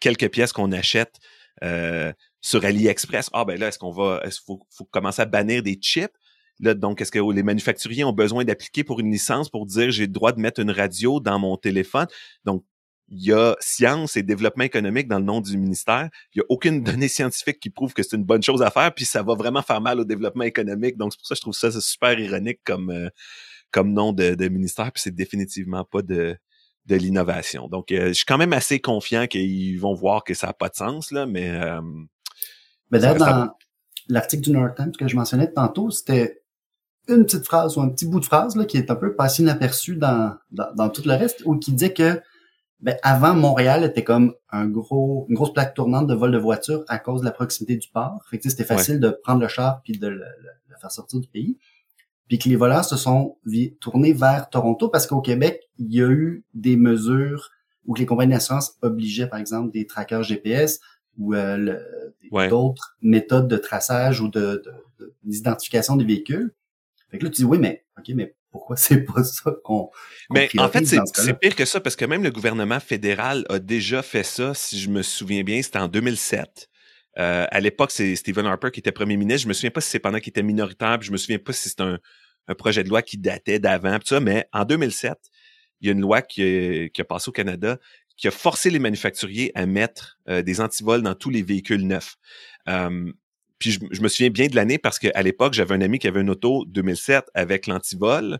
[0.00, 1.18] quelques pièces qu'on achète
[1.62, 3.30] euh, sur AliExpress.
[3.32, 6.12] Ah ben là, est-ce qu'on va, est-ce qu'il faut, faut, commencer à bannir des chips?
[6.60, 10.06] Là, donc, est-ce que les manufacturiers ont besoin d'appliquer pour une licence pour dire j'ai
[10.06, 12.06] le droit de mettre une radio dans mon téléphone?
[12.44, 12.64] Donc,
[13.08, 16.08] il y a science et développement économique dans le nom du ministère.
[16.34, 18.94] Il n'y a aucune donnée scientifique qui prouve que c'est une bonne chose à faire,
[18.94, 20.96] puis ça va vraiment faire mal au développement économique.
[20.96, 23.08] Donc, c'est pour ça que je trouve ça super ironique comme, euh,
[23.74, 26.36] comme nom de, de ministère, puis c'est définitivement pas de,
[26.86, 27.66] de l'innovation.
[27.66, 30.68] Donc, euh, je suis quand même assez confiant qu'ils vont voir que ça n'a pas
[30.68, 31.50] de sens, là, mais...
[31.50, 31.80] Euh,
[32.92, 33.50] mais d'ailleurs, dans
[34.08, 36.42] l'article du New York Times que je mentionnais tantôt, c'était
[37.08, 39.42] une petite phrase ou un petit bout de phrase là, qui est un peu passé
[39.42, 42.22] inaperçu dans, dans, dans tout le reste, où qui dit que
[42.78, 46.84] ben, avant, Montréal était comme un gros, une grosse plaque tournante de vol de voitures
[46.86, 48.22] à cause de la proximité du port.
[48.30, 50.24] Fait que c'était facile de prendre le char puis de le,
[50.80, 51.58] faire sortir du pays.
[52.28, 53.36] Puis que les voleurs se sont
[53.80, 57.50] tournés vers Toronto parce qu'au Québec, il y a eu des mesures
[57.86, 60.80] où les compagnies d'assurance obligeaient, par exemple, des trackers GPS
[61.18, 61.78] ou euh,
[62.48, 64.62] d'autres méthodes de traçage ou de,
[65.22, 66.54] d'identification des véhicules.
[67.10, 69.90] Fait que là, tu dis, oui, mais, OK, mais pourquoi c'est pas ça qu'on.
[70.30, 74.02] Mais en fait, c'est pire que ça parce que même le gouvernement fédéral a déjà
[74.02, 76.70] fait ça, si je me souviens bien, c'était en 2007.
[77.18, 79.42] Euh, à l'époque, c'est Stephen Harper qui était premier ministre.
[79.42, 81.52] Je me souviens pas si c'est pendant qu'il était minoritaire, puis je me souviens pas
[81.52, 81.98] si c'est un,
[82.58, 85.16] projet de loi qui datait d'avant, ça, mais en 2007,
[85.80, 87.78] il y a une loi qui a, passé au Canada
[88.16, 92.16] qui a forcé les manufacturiers à mettre euh, des antivols dans tous les véhicules neufs.
[92.68, 93.12] Euh,
[93.58, 96.20] puis je, me souviens bien de l'année parce qu'à l'époque, j'avais un ami qui avait
[96.20, 98.38] une auto 2007 avec l'antivol,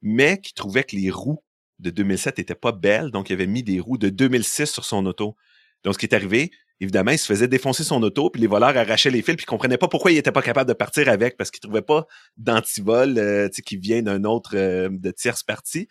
[0.00, 1.42] mais qui trouvait que les roues
[1.78, 5.04] de 2007 étaient pas belles, donc il avait mis des roues de 2006 sur son
[5.06, 5.36] auto.
[5.84, 6.50] Donc ce qui est arrivé,
[6.82, 9.46] évidemment, il se faisait défoncer son auto, puis les voleurs arrachaient les fils, puis ils
[9.46, 13.18] comprenaient pas pourquoi il était pas capable de partir avec, parce qu'ils trouvaient pas d'antivol
[13.18, 15.86] euh, qui vient d'un autre euh, de tierce partie.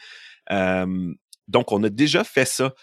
[0.51, 1.13] Euh,
[1.47, 2.73] donc on a déjà fait ça.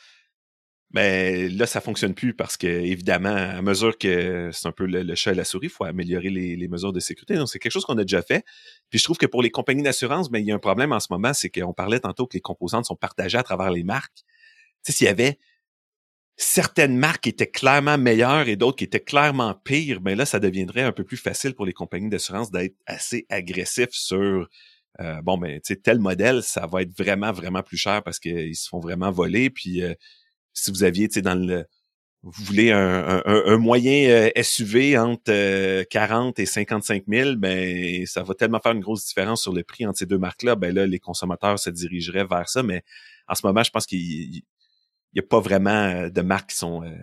[0.95, 5.15] Mais là, ça fonctionne plus parce que, évidemment, à mesure que c'est un peu le,
[5.15, 7.35] chat et la souris, il faut améliorer les, mesures de sécurité.
[7.35, 8.43] Donc, c'est quelque chose qu'on a déjà fait.
[8.89, 11.01] Puis je trouve que pour les compagnies d'assurance, ben, il y a un problème en
[11.01, 14.25] ce moment, c'est qu'on parlait tantôt que les composantes sont partagées à travers les marques.
[14.83, 15.39] Tu sais, s'il y avait
[16.39, 20.83] certaines marques étaient clairement meilleures et d'autres qui étaient clairement pires, ben là, ça deviendrait
[20.83, 24.49] un peu plus facile pour les compagnies d'assurance d'être assez agressifs sur
[25.01, 28.19] euh, bon, ben, tu sais, tel modèle, ça va être vraiment, vraiment plus cher parce
[28.19, 29.51] qu'ils se font vraiment voler.
[29.51, 29.95] Puis euh,
[30.55, 31.67] si vous aviez, tu sais, dans le
[32.23, 38.35] vous voulez un, moyen euh, SUV entre 40 euh, et 55 000, ben ça va
[38.35, 40.57] tellement faire une grosse différence sur le prix entre ces deux marques-là.
[40.57, 42.63] Ben là, les consommateurs se dirigeraient vers ça.
[42.65, 42.83] Mais
[43.29, 44.43] en ce moment, je pense qu'il
[45.21, 46.97] n'y a pas vraiment de marques qui sont euh,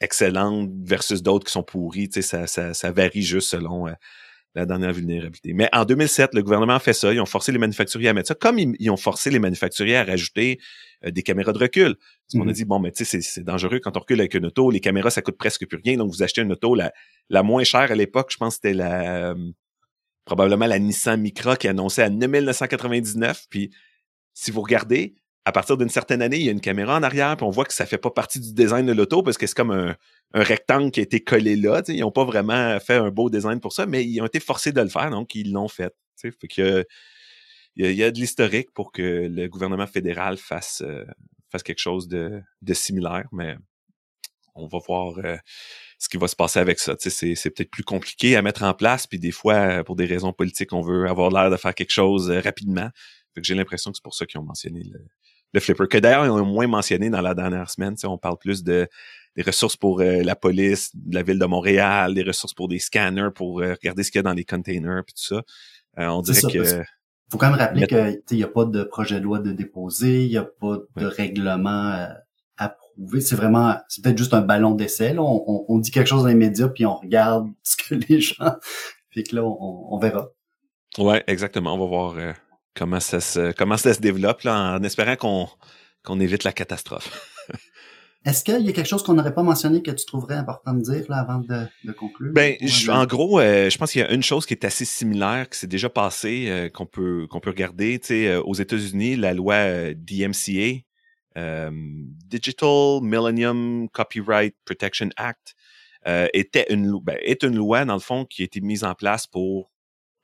[0.00, 2.08] excellentes versus d'autres qui sont pourries.
[2.08, 3.88] Tu sais, ça, ça, ça varie juste selon
[4.56, 5.52] la dernière vulnérabilité.
[5.52, 7.12] Mais en 2007, le gouvernement a fait ça.
[7.12, 10.04] Ils ont forcé les manufacturiers à mettre ça, comme ils, ont forcé les manufacturiers à
[10.04, 10.58] rajouter
[11.04, 11.96] euh, des caméras de recul.
[12.32, 12.52] Qu'on a mm-hmm.
[12.54, 14.70] dit, bon, mais tu sais, c'est dangereux quand on recule avec une auto.
[14.70, 15.98] Les caméras, ça coûte presque plus rien.
[15.98, 16.90] Donc, vous achetez une auto, la,
[17.28, 19.30] la moins chère à l'époque, je pense c'était la...
[19.30, 19.52] Euh,
[20.24, 23.44] probablement la Nissan Micra qui annonçait à 9999.
[23.48, 23.70] Puis,
[24.32, 25.14] si vous regardez,
[25.46, 27.64] à partir d'une certaine année, il y a une caméra en arrière, puis on voit
[27.64, 29.96] que ça fait pas partie du design de l'auto parce que c'est comme un,
[30.34, 31.82] rectangle qui a été collé là.
[31.86, 34.72] Ils n'ont pas vraiment fait un beau design pour ça, mais ils ont été forcés
[34.72, 35.94] de le faire, donc ils l'ont fait.
[36.16, 36.84] Fait que,
[37.76, 41.04] il y, a, de l'historique pour que le gouvernement fédéral fasse, euh,
[41.52, 43.56] fasse quelque chose de, de, similaire, mais
[44.56, 45.36] on va voir euh,
[46.00, 46.96] ce qui va se passer avec ça.
[46.98, 50.72] C'est peut-être plus compliqué à mettre en place, puis des fois, pour des raisons politiques,
[50.72, 52.90] on veut avoir l'air de faire quelque chose euh, rapidement.
[53.32, 54.98] Fait que j'ai l'impression que c'est pour ça qu'ils ont mentionné le,
[55.52, 57.94] le flipper, que d'ailleurs, ils ont moins mentionné dans la dernière semaine.
[58.04, 58.88] On parle plus de
[59.36, 62.78] des ressources pour euh, la police de la ville de Montréal, des ressources pour des
[62.78, 65.42] scanners pour euh, regarder ce qu'il y a dans les containers puis tout ça.
[65.98, 66.82] Euh, on dirait que
[67.30, 70.30] faut quand même rappeler qu'il n'y a pas de projet de loi de déposer, il
[70.30, 72.06] n'y a pas de règlement
[72.56, 73.20] approuvé.
[73.20, 75.16] C'est vraiment, c'est peut-être juste un ballon d'essai.
[75.18, 78.56] On, on, dit quelque chose dans les médias puis on regarde ce que les gens.
[79.10, 80.28] Puis que là, on, on verra.
[80.98, 81.74] Ouais, exactement.
[81.74, 82.36] On va voir
[82.76, 87.10] comment ça se comment ça se développe là, en espérant qu'on évite la catastrophe.
[88.26, 90.80] Est-ce qu'il y a quelque chose qu'on n'aurait pas mentionné que tu trouverais important de
[90.80, 92.32] dire là, avant de, de conclure?
[92.32, 92.56] Ben,
[92.88, 95.56] en gros, euh, je pense qu'il y a une chose qui est assez similaire, qui
[95.60, 98.00] s'est déjà passée, euh, qu'on peut qu'on peut regarder.
[98.00, 100.82] Tu sais, euh, aux États-Unis, la loi DMCA,
[102.26, 105.54] Digital Millennium Copyright Protection Act,
[106.34, 109.26] était une ben, est une loi dans le fond qui a été mise en place
[109.28, 109.70] pour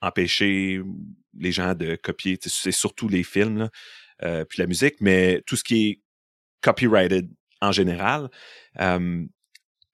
[0.01, 0.81] empêcher
[1.37, 3.69] les gens de copier, c'est surtout les films,
[4.19, 6.01] là, puis la musique, mais tout ce qui est
[6.61, 7.29] copyrighted
[7.61, 8.29] en général.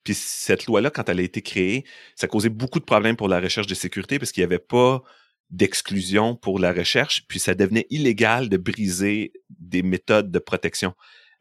[0.02, 1.84] puis cette loi-là, quand elle a été créée,
[2.16, 5.02] ça causait beaucoup de problèmes pour la recherche de sécurité parce qu'il n'y avait pas
[5.50, 10.94] d'exclusion pour la recherche, puis ça devenait illégal de briser des méthodes de protection.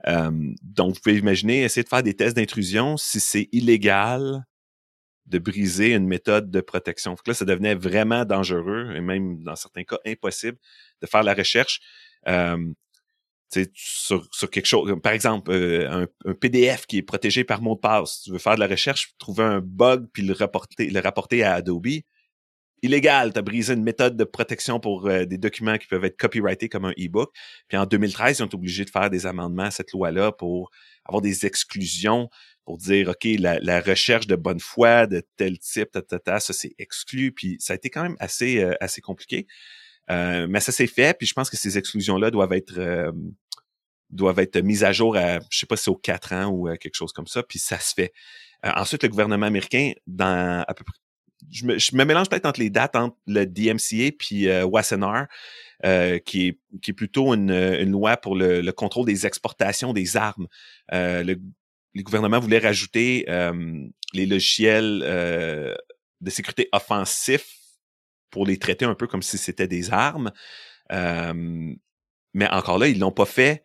[0.07, 4.45] donc, vous pouvez imaginer, essayer de faire des tests d'intrusion, si c'est illégal
[5.29, 7.11] de briser une méthode de protection.
[7.11, 10.57] Donc là, ça devenait vraiment dangereux et même dans certains cas impossible
[11.01, 11.79] de faire la recherche.
[13.73, 17.79] sur, sur quelque chose, par exemple, euh, un, PDF qui est protégé par mot de
[17.79, 18.21] passe.
[18.23, 21.53] Tu veux faire de la recherche, trouver un bug puis le rapporter, le rapporter à
[21.53, 21.87] Adobe.
[22.81, 23.33] illégal.
[23.33, 26.69] Tu as brisé une méthode de protection pour euh, des documents qui peuvent être copyrightés
[26.69, 27.31] comme un e-book.
[27.67, 30.71] Puis en 2013, ils ont été obligés de faire des amendements à cette loi-là pour
[31.05, 32.29] avoir des exclusions
[32.69, 35.89] pour dire, OK, la, recherche de bonne foi de tel type,
[36.23, 37.31] ta, ça c'est exclu.
[37.31, 39.47] Puis ça a été quand même assez, euh, assez compliqué.
[40.11, 43.11] Euh, mais ça s'est fait, puis je pense que ces exclusions-là doivent être
[44.11, 46.67] doivent être mises à jour à, je sais pas si c'est aux quatre ans ou
[46.77, 48.13] quelque chose comme ça, puis ça se fait.
[48.63, 50.99] ensuite, le gouvernement américain, dans à peu près
[51.51, 55.27] je me, mélange peut-être entre les dates entre le DMCA puis euh, Wassenaar,
[55.85, 59.93] euh, qui, est, qui est plutôt une, une loi pour le, le, contrôle des exportations
[59.93, 60.47] des armes.
[60.93, 61.39] Euh, le,
[61.93, 65.75] les gouvernements voulaient rajouter euh, les logiciels euh,
[66.21, 67.55] de sécurité offensifs
[68.29, 70.31] pour les traiter un peu comme si c'était des armes.
[70.91, 73.63] mais encore là, ils l'ont pas fait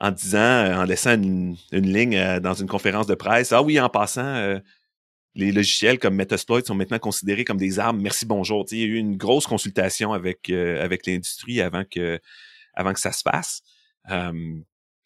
[0.00, 3.52] en disant, en laissant une, ligne dans une conférence de presse.
[3.52, 4.60] Ah oui, en passant,
[5.34, 8.00] les logiciels comme Metasploit sont maintenant considérés comme des armes.
[8.00, 8.64] Merci, bonjour.
[8.70, 12.20] il y a eu une grosse consultation avec, euh, avec l'industrie avant que,
[12.74, 13.62] avant que ça se fasse.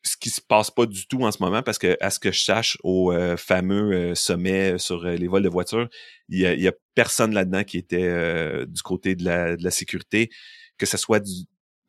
[0.04, 2.30] Ce qui se passe pas du tout en ce moment parce que, à ce que
[2.30, 5.88] je sache, au euh, fameux euh, sommet sur les vols de voitures,
[6.28, 9.70] il y a, y a personne là-dedans qui était du côté de la, de la
[9.70, 10.30] sécurité,
[10.78, 11.32] que ce soit du,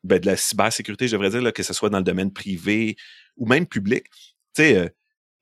[0.03, 2.95] ben, de la cybersécurité, je devrais dire, là, que ce soit dans le domaine privé
[3.37, 4.05] ou même public.
[4.53, 4.93] Tu sais,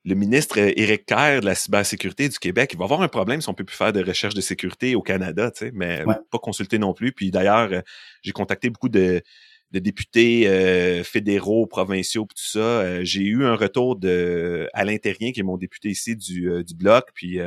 [0.04, 3.40] le ministre euh, Éric Kerr de la cybersécurité du Québec, il va avoir un problème
[3.40, 6.38] si on peut plus faire de recherche de sécurité au Canada, tu sais, mais pas
[6.38, 7.12] consulter non plus.
[7.12, 7.80] Puis d'ailleurs, euh,
[8.22, 9.22] j'ai contacté beaucoup de,
[9.80, 13.02] députés euh, fédéraux, provinciaux, tout ça.
[13.04, 17.38] j'ai eu un retour de Alain Terrien, qui est mon député ici du, bloc, puis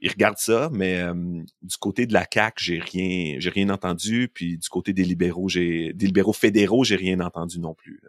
[0.00, 1.02] il regarde ça, mais
[1.62, 4.30] du côté de la CAC, j'ai rien, j'ai rien entendu.
[4.32, 8.00] Puis du côté des libéraux, j'ai des libéraux fédéraux, j'ai rien entendu non plus.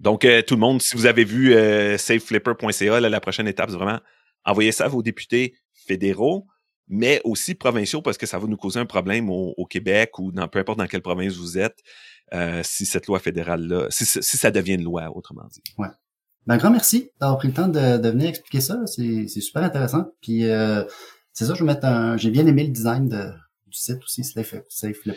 [0.00, 3.76] Donc, euh, tout le monde, si vous avez vu euh, saveflipper.ca, la prochaine étape, c'est
[3.76, 4.00] vraiment
[4.44, 6.46] envoyer ça à vos députés fédéraux,
[6.88, 10.48] mais aussi provinciaux, parce que ça va nous causer un problème au, Québec ou dans
[10.48, 11.78] peu importe dans quelle province vous êtes,
[12.32, 15.62] euh, si cette loi fédérale-là, si, ça devient une loi, autrement dit.
[15.78, 15.88] Ouais.
[16.46, 18.82] Ben, grand merci d'avoir pris le temps de, venir expliquer ça.
[18.86, 20.12] C'est super intéressant.
[20.20, 20.84] Puis, euh,
[21.32, 22.18] c'est ça, je vais mettre un...
[22.18, 23.30] J'ai bien aimé le design de,
[23.74, 24.60] site aussi, Flipper.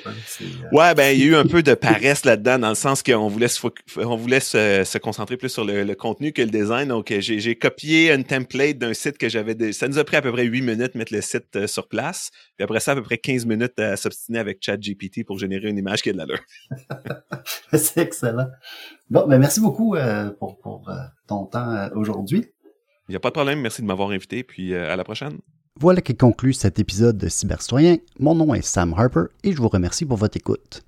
[0.10, 3.04] Euh, ouais, ben il y a eu un peu de paresse là-dedans, dans le sens
[3.04, 3.66] qu'on voulait se,
[3.98, 6.90] on voulait se, concentrer plus sur le, contenu que le design.
[6.90, 9.72] Donc, euh, j'ai copié une template d'un site que j'avais...
[9.74, 11.88] Ça nous a pris à peu près 8 minutes de mettre le site euh, sur
[11.88, 12.32] place.
[12.56, 15.78] Puis après ça, à peu près 15 minutes à s'obstiner avec ChatGPT pour générer une
[15.78, 16.40] image qui a de l'allure.
[17.74, 18.48] C'est excellent.
[19.10, 19.96] Bon, ben merci beaucoup
[20.40, 20.90] pour, pour
[21.28, 22.46] ton temps aujourd'hui.
[23.08, 23.62] Il n'y a pas de problème.
[23.62, 24.44] Merci de m'avoir invité.
[24.44, 25.40] Puis à la prochaine.
[25.80, 27.98] Voilà qui conclut cet épisode de Cybercitoyen.
[28.20, 30.82] Mon nom est Sam Harper et je vous remercie pour votre écoute.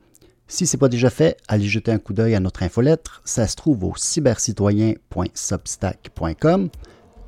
[0.48, 3.22] Si ce n'est pas déjà fait, allez jeter un coup d'œil à notre infolettre.
[3.24, 6.70] Ça se trouve au cybercitoyen.substack.com.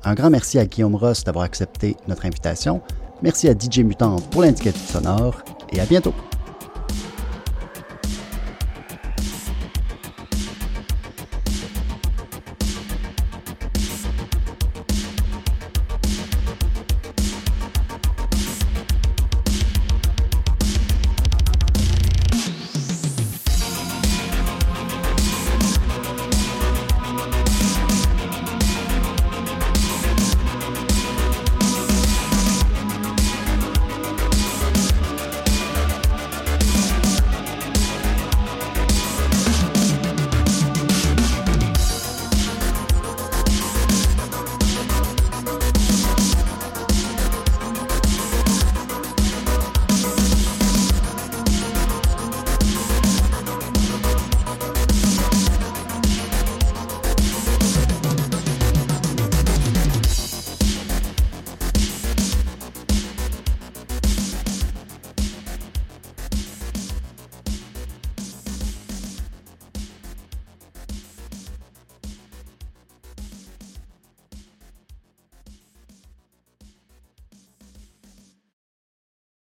[0.02, 2.82] Un grand merci à Guillaume Ross d'avoir accepté notre invitation.
[3.22, 6.12] Merci à DJ Mutante pour l'indicatif sonore et à bientôt.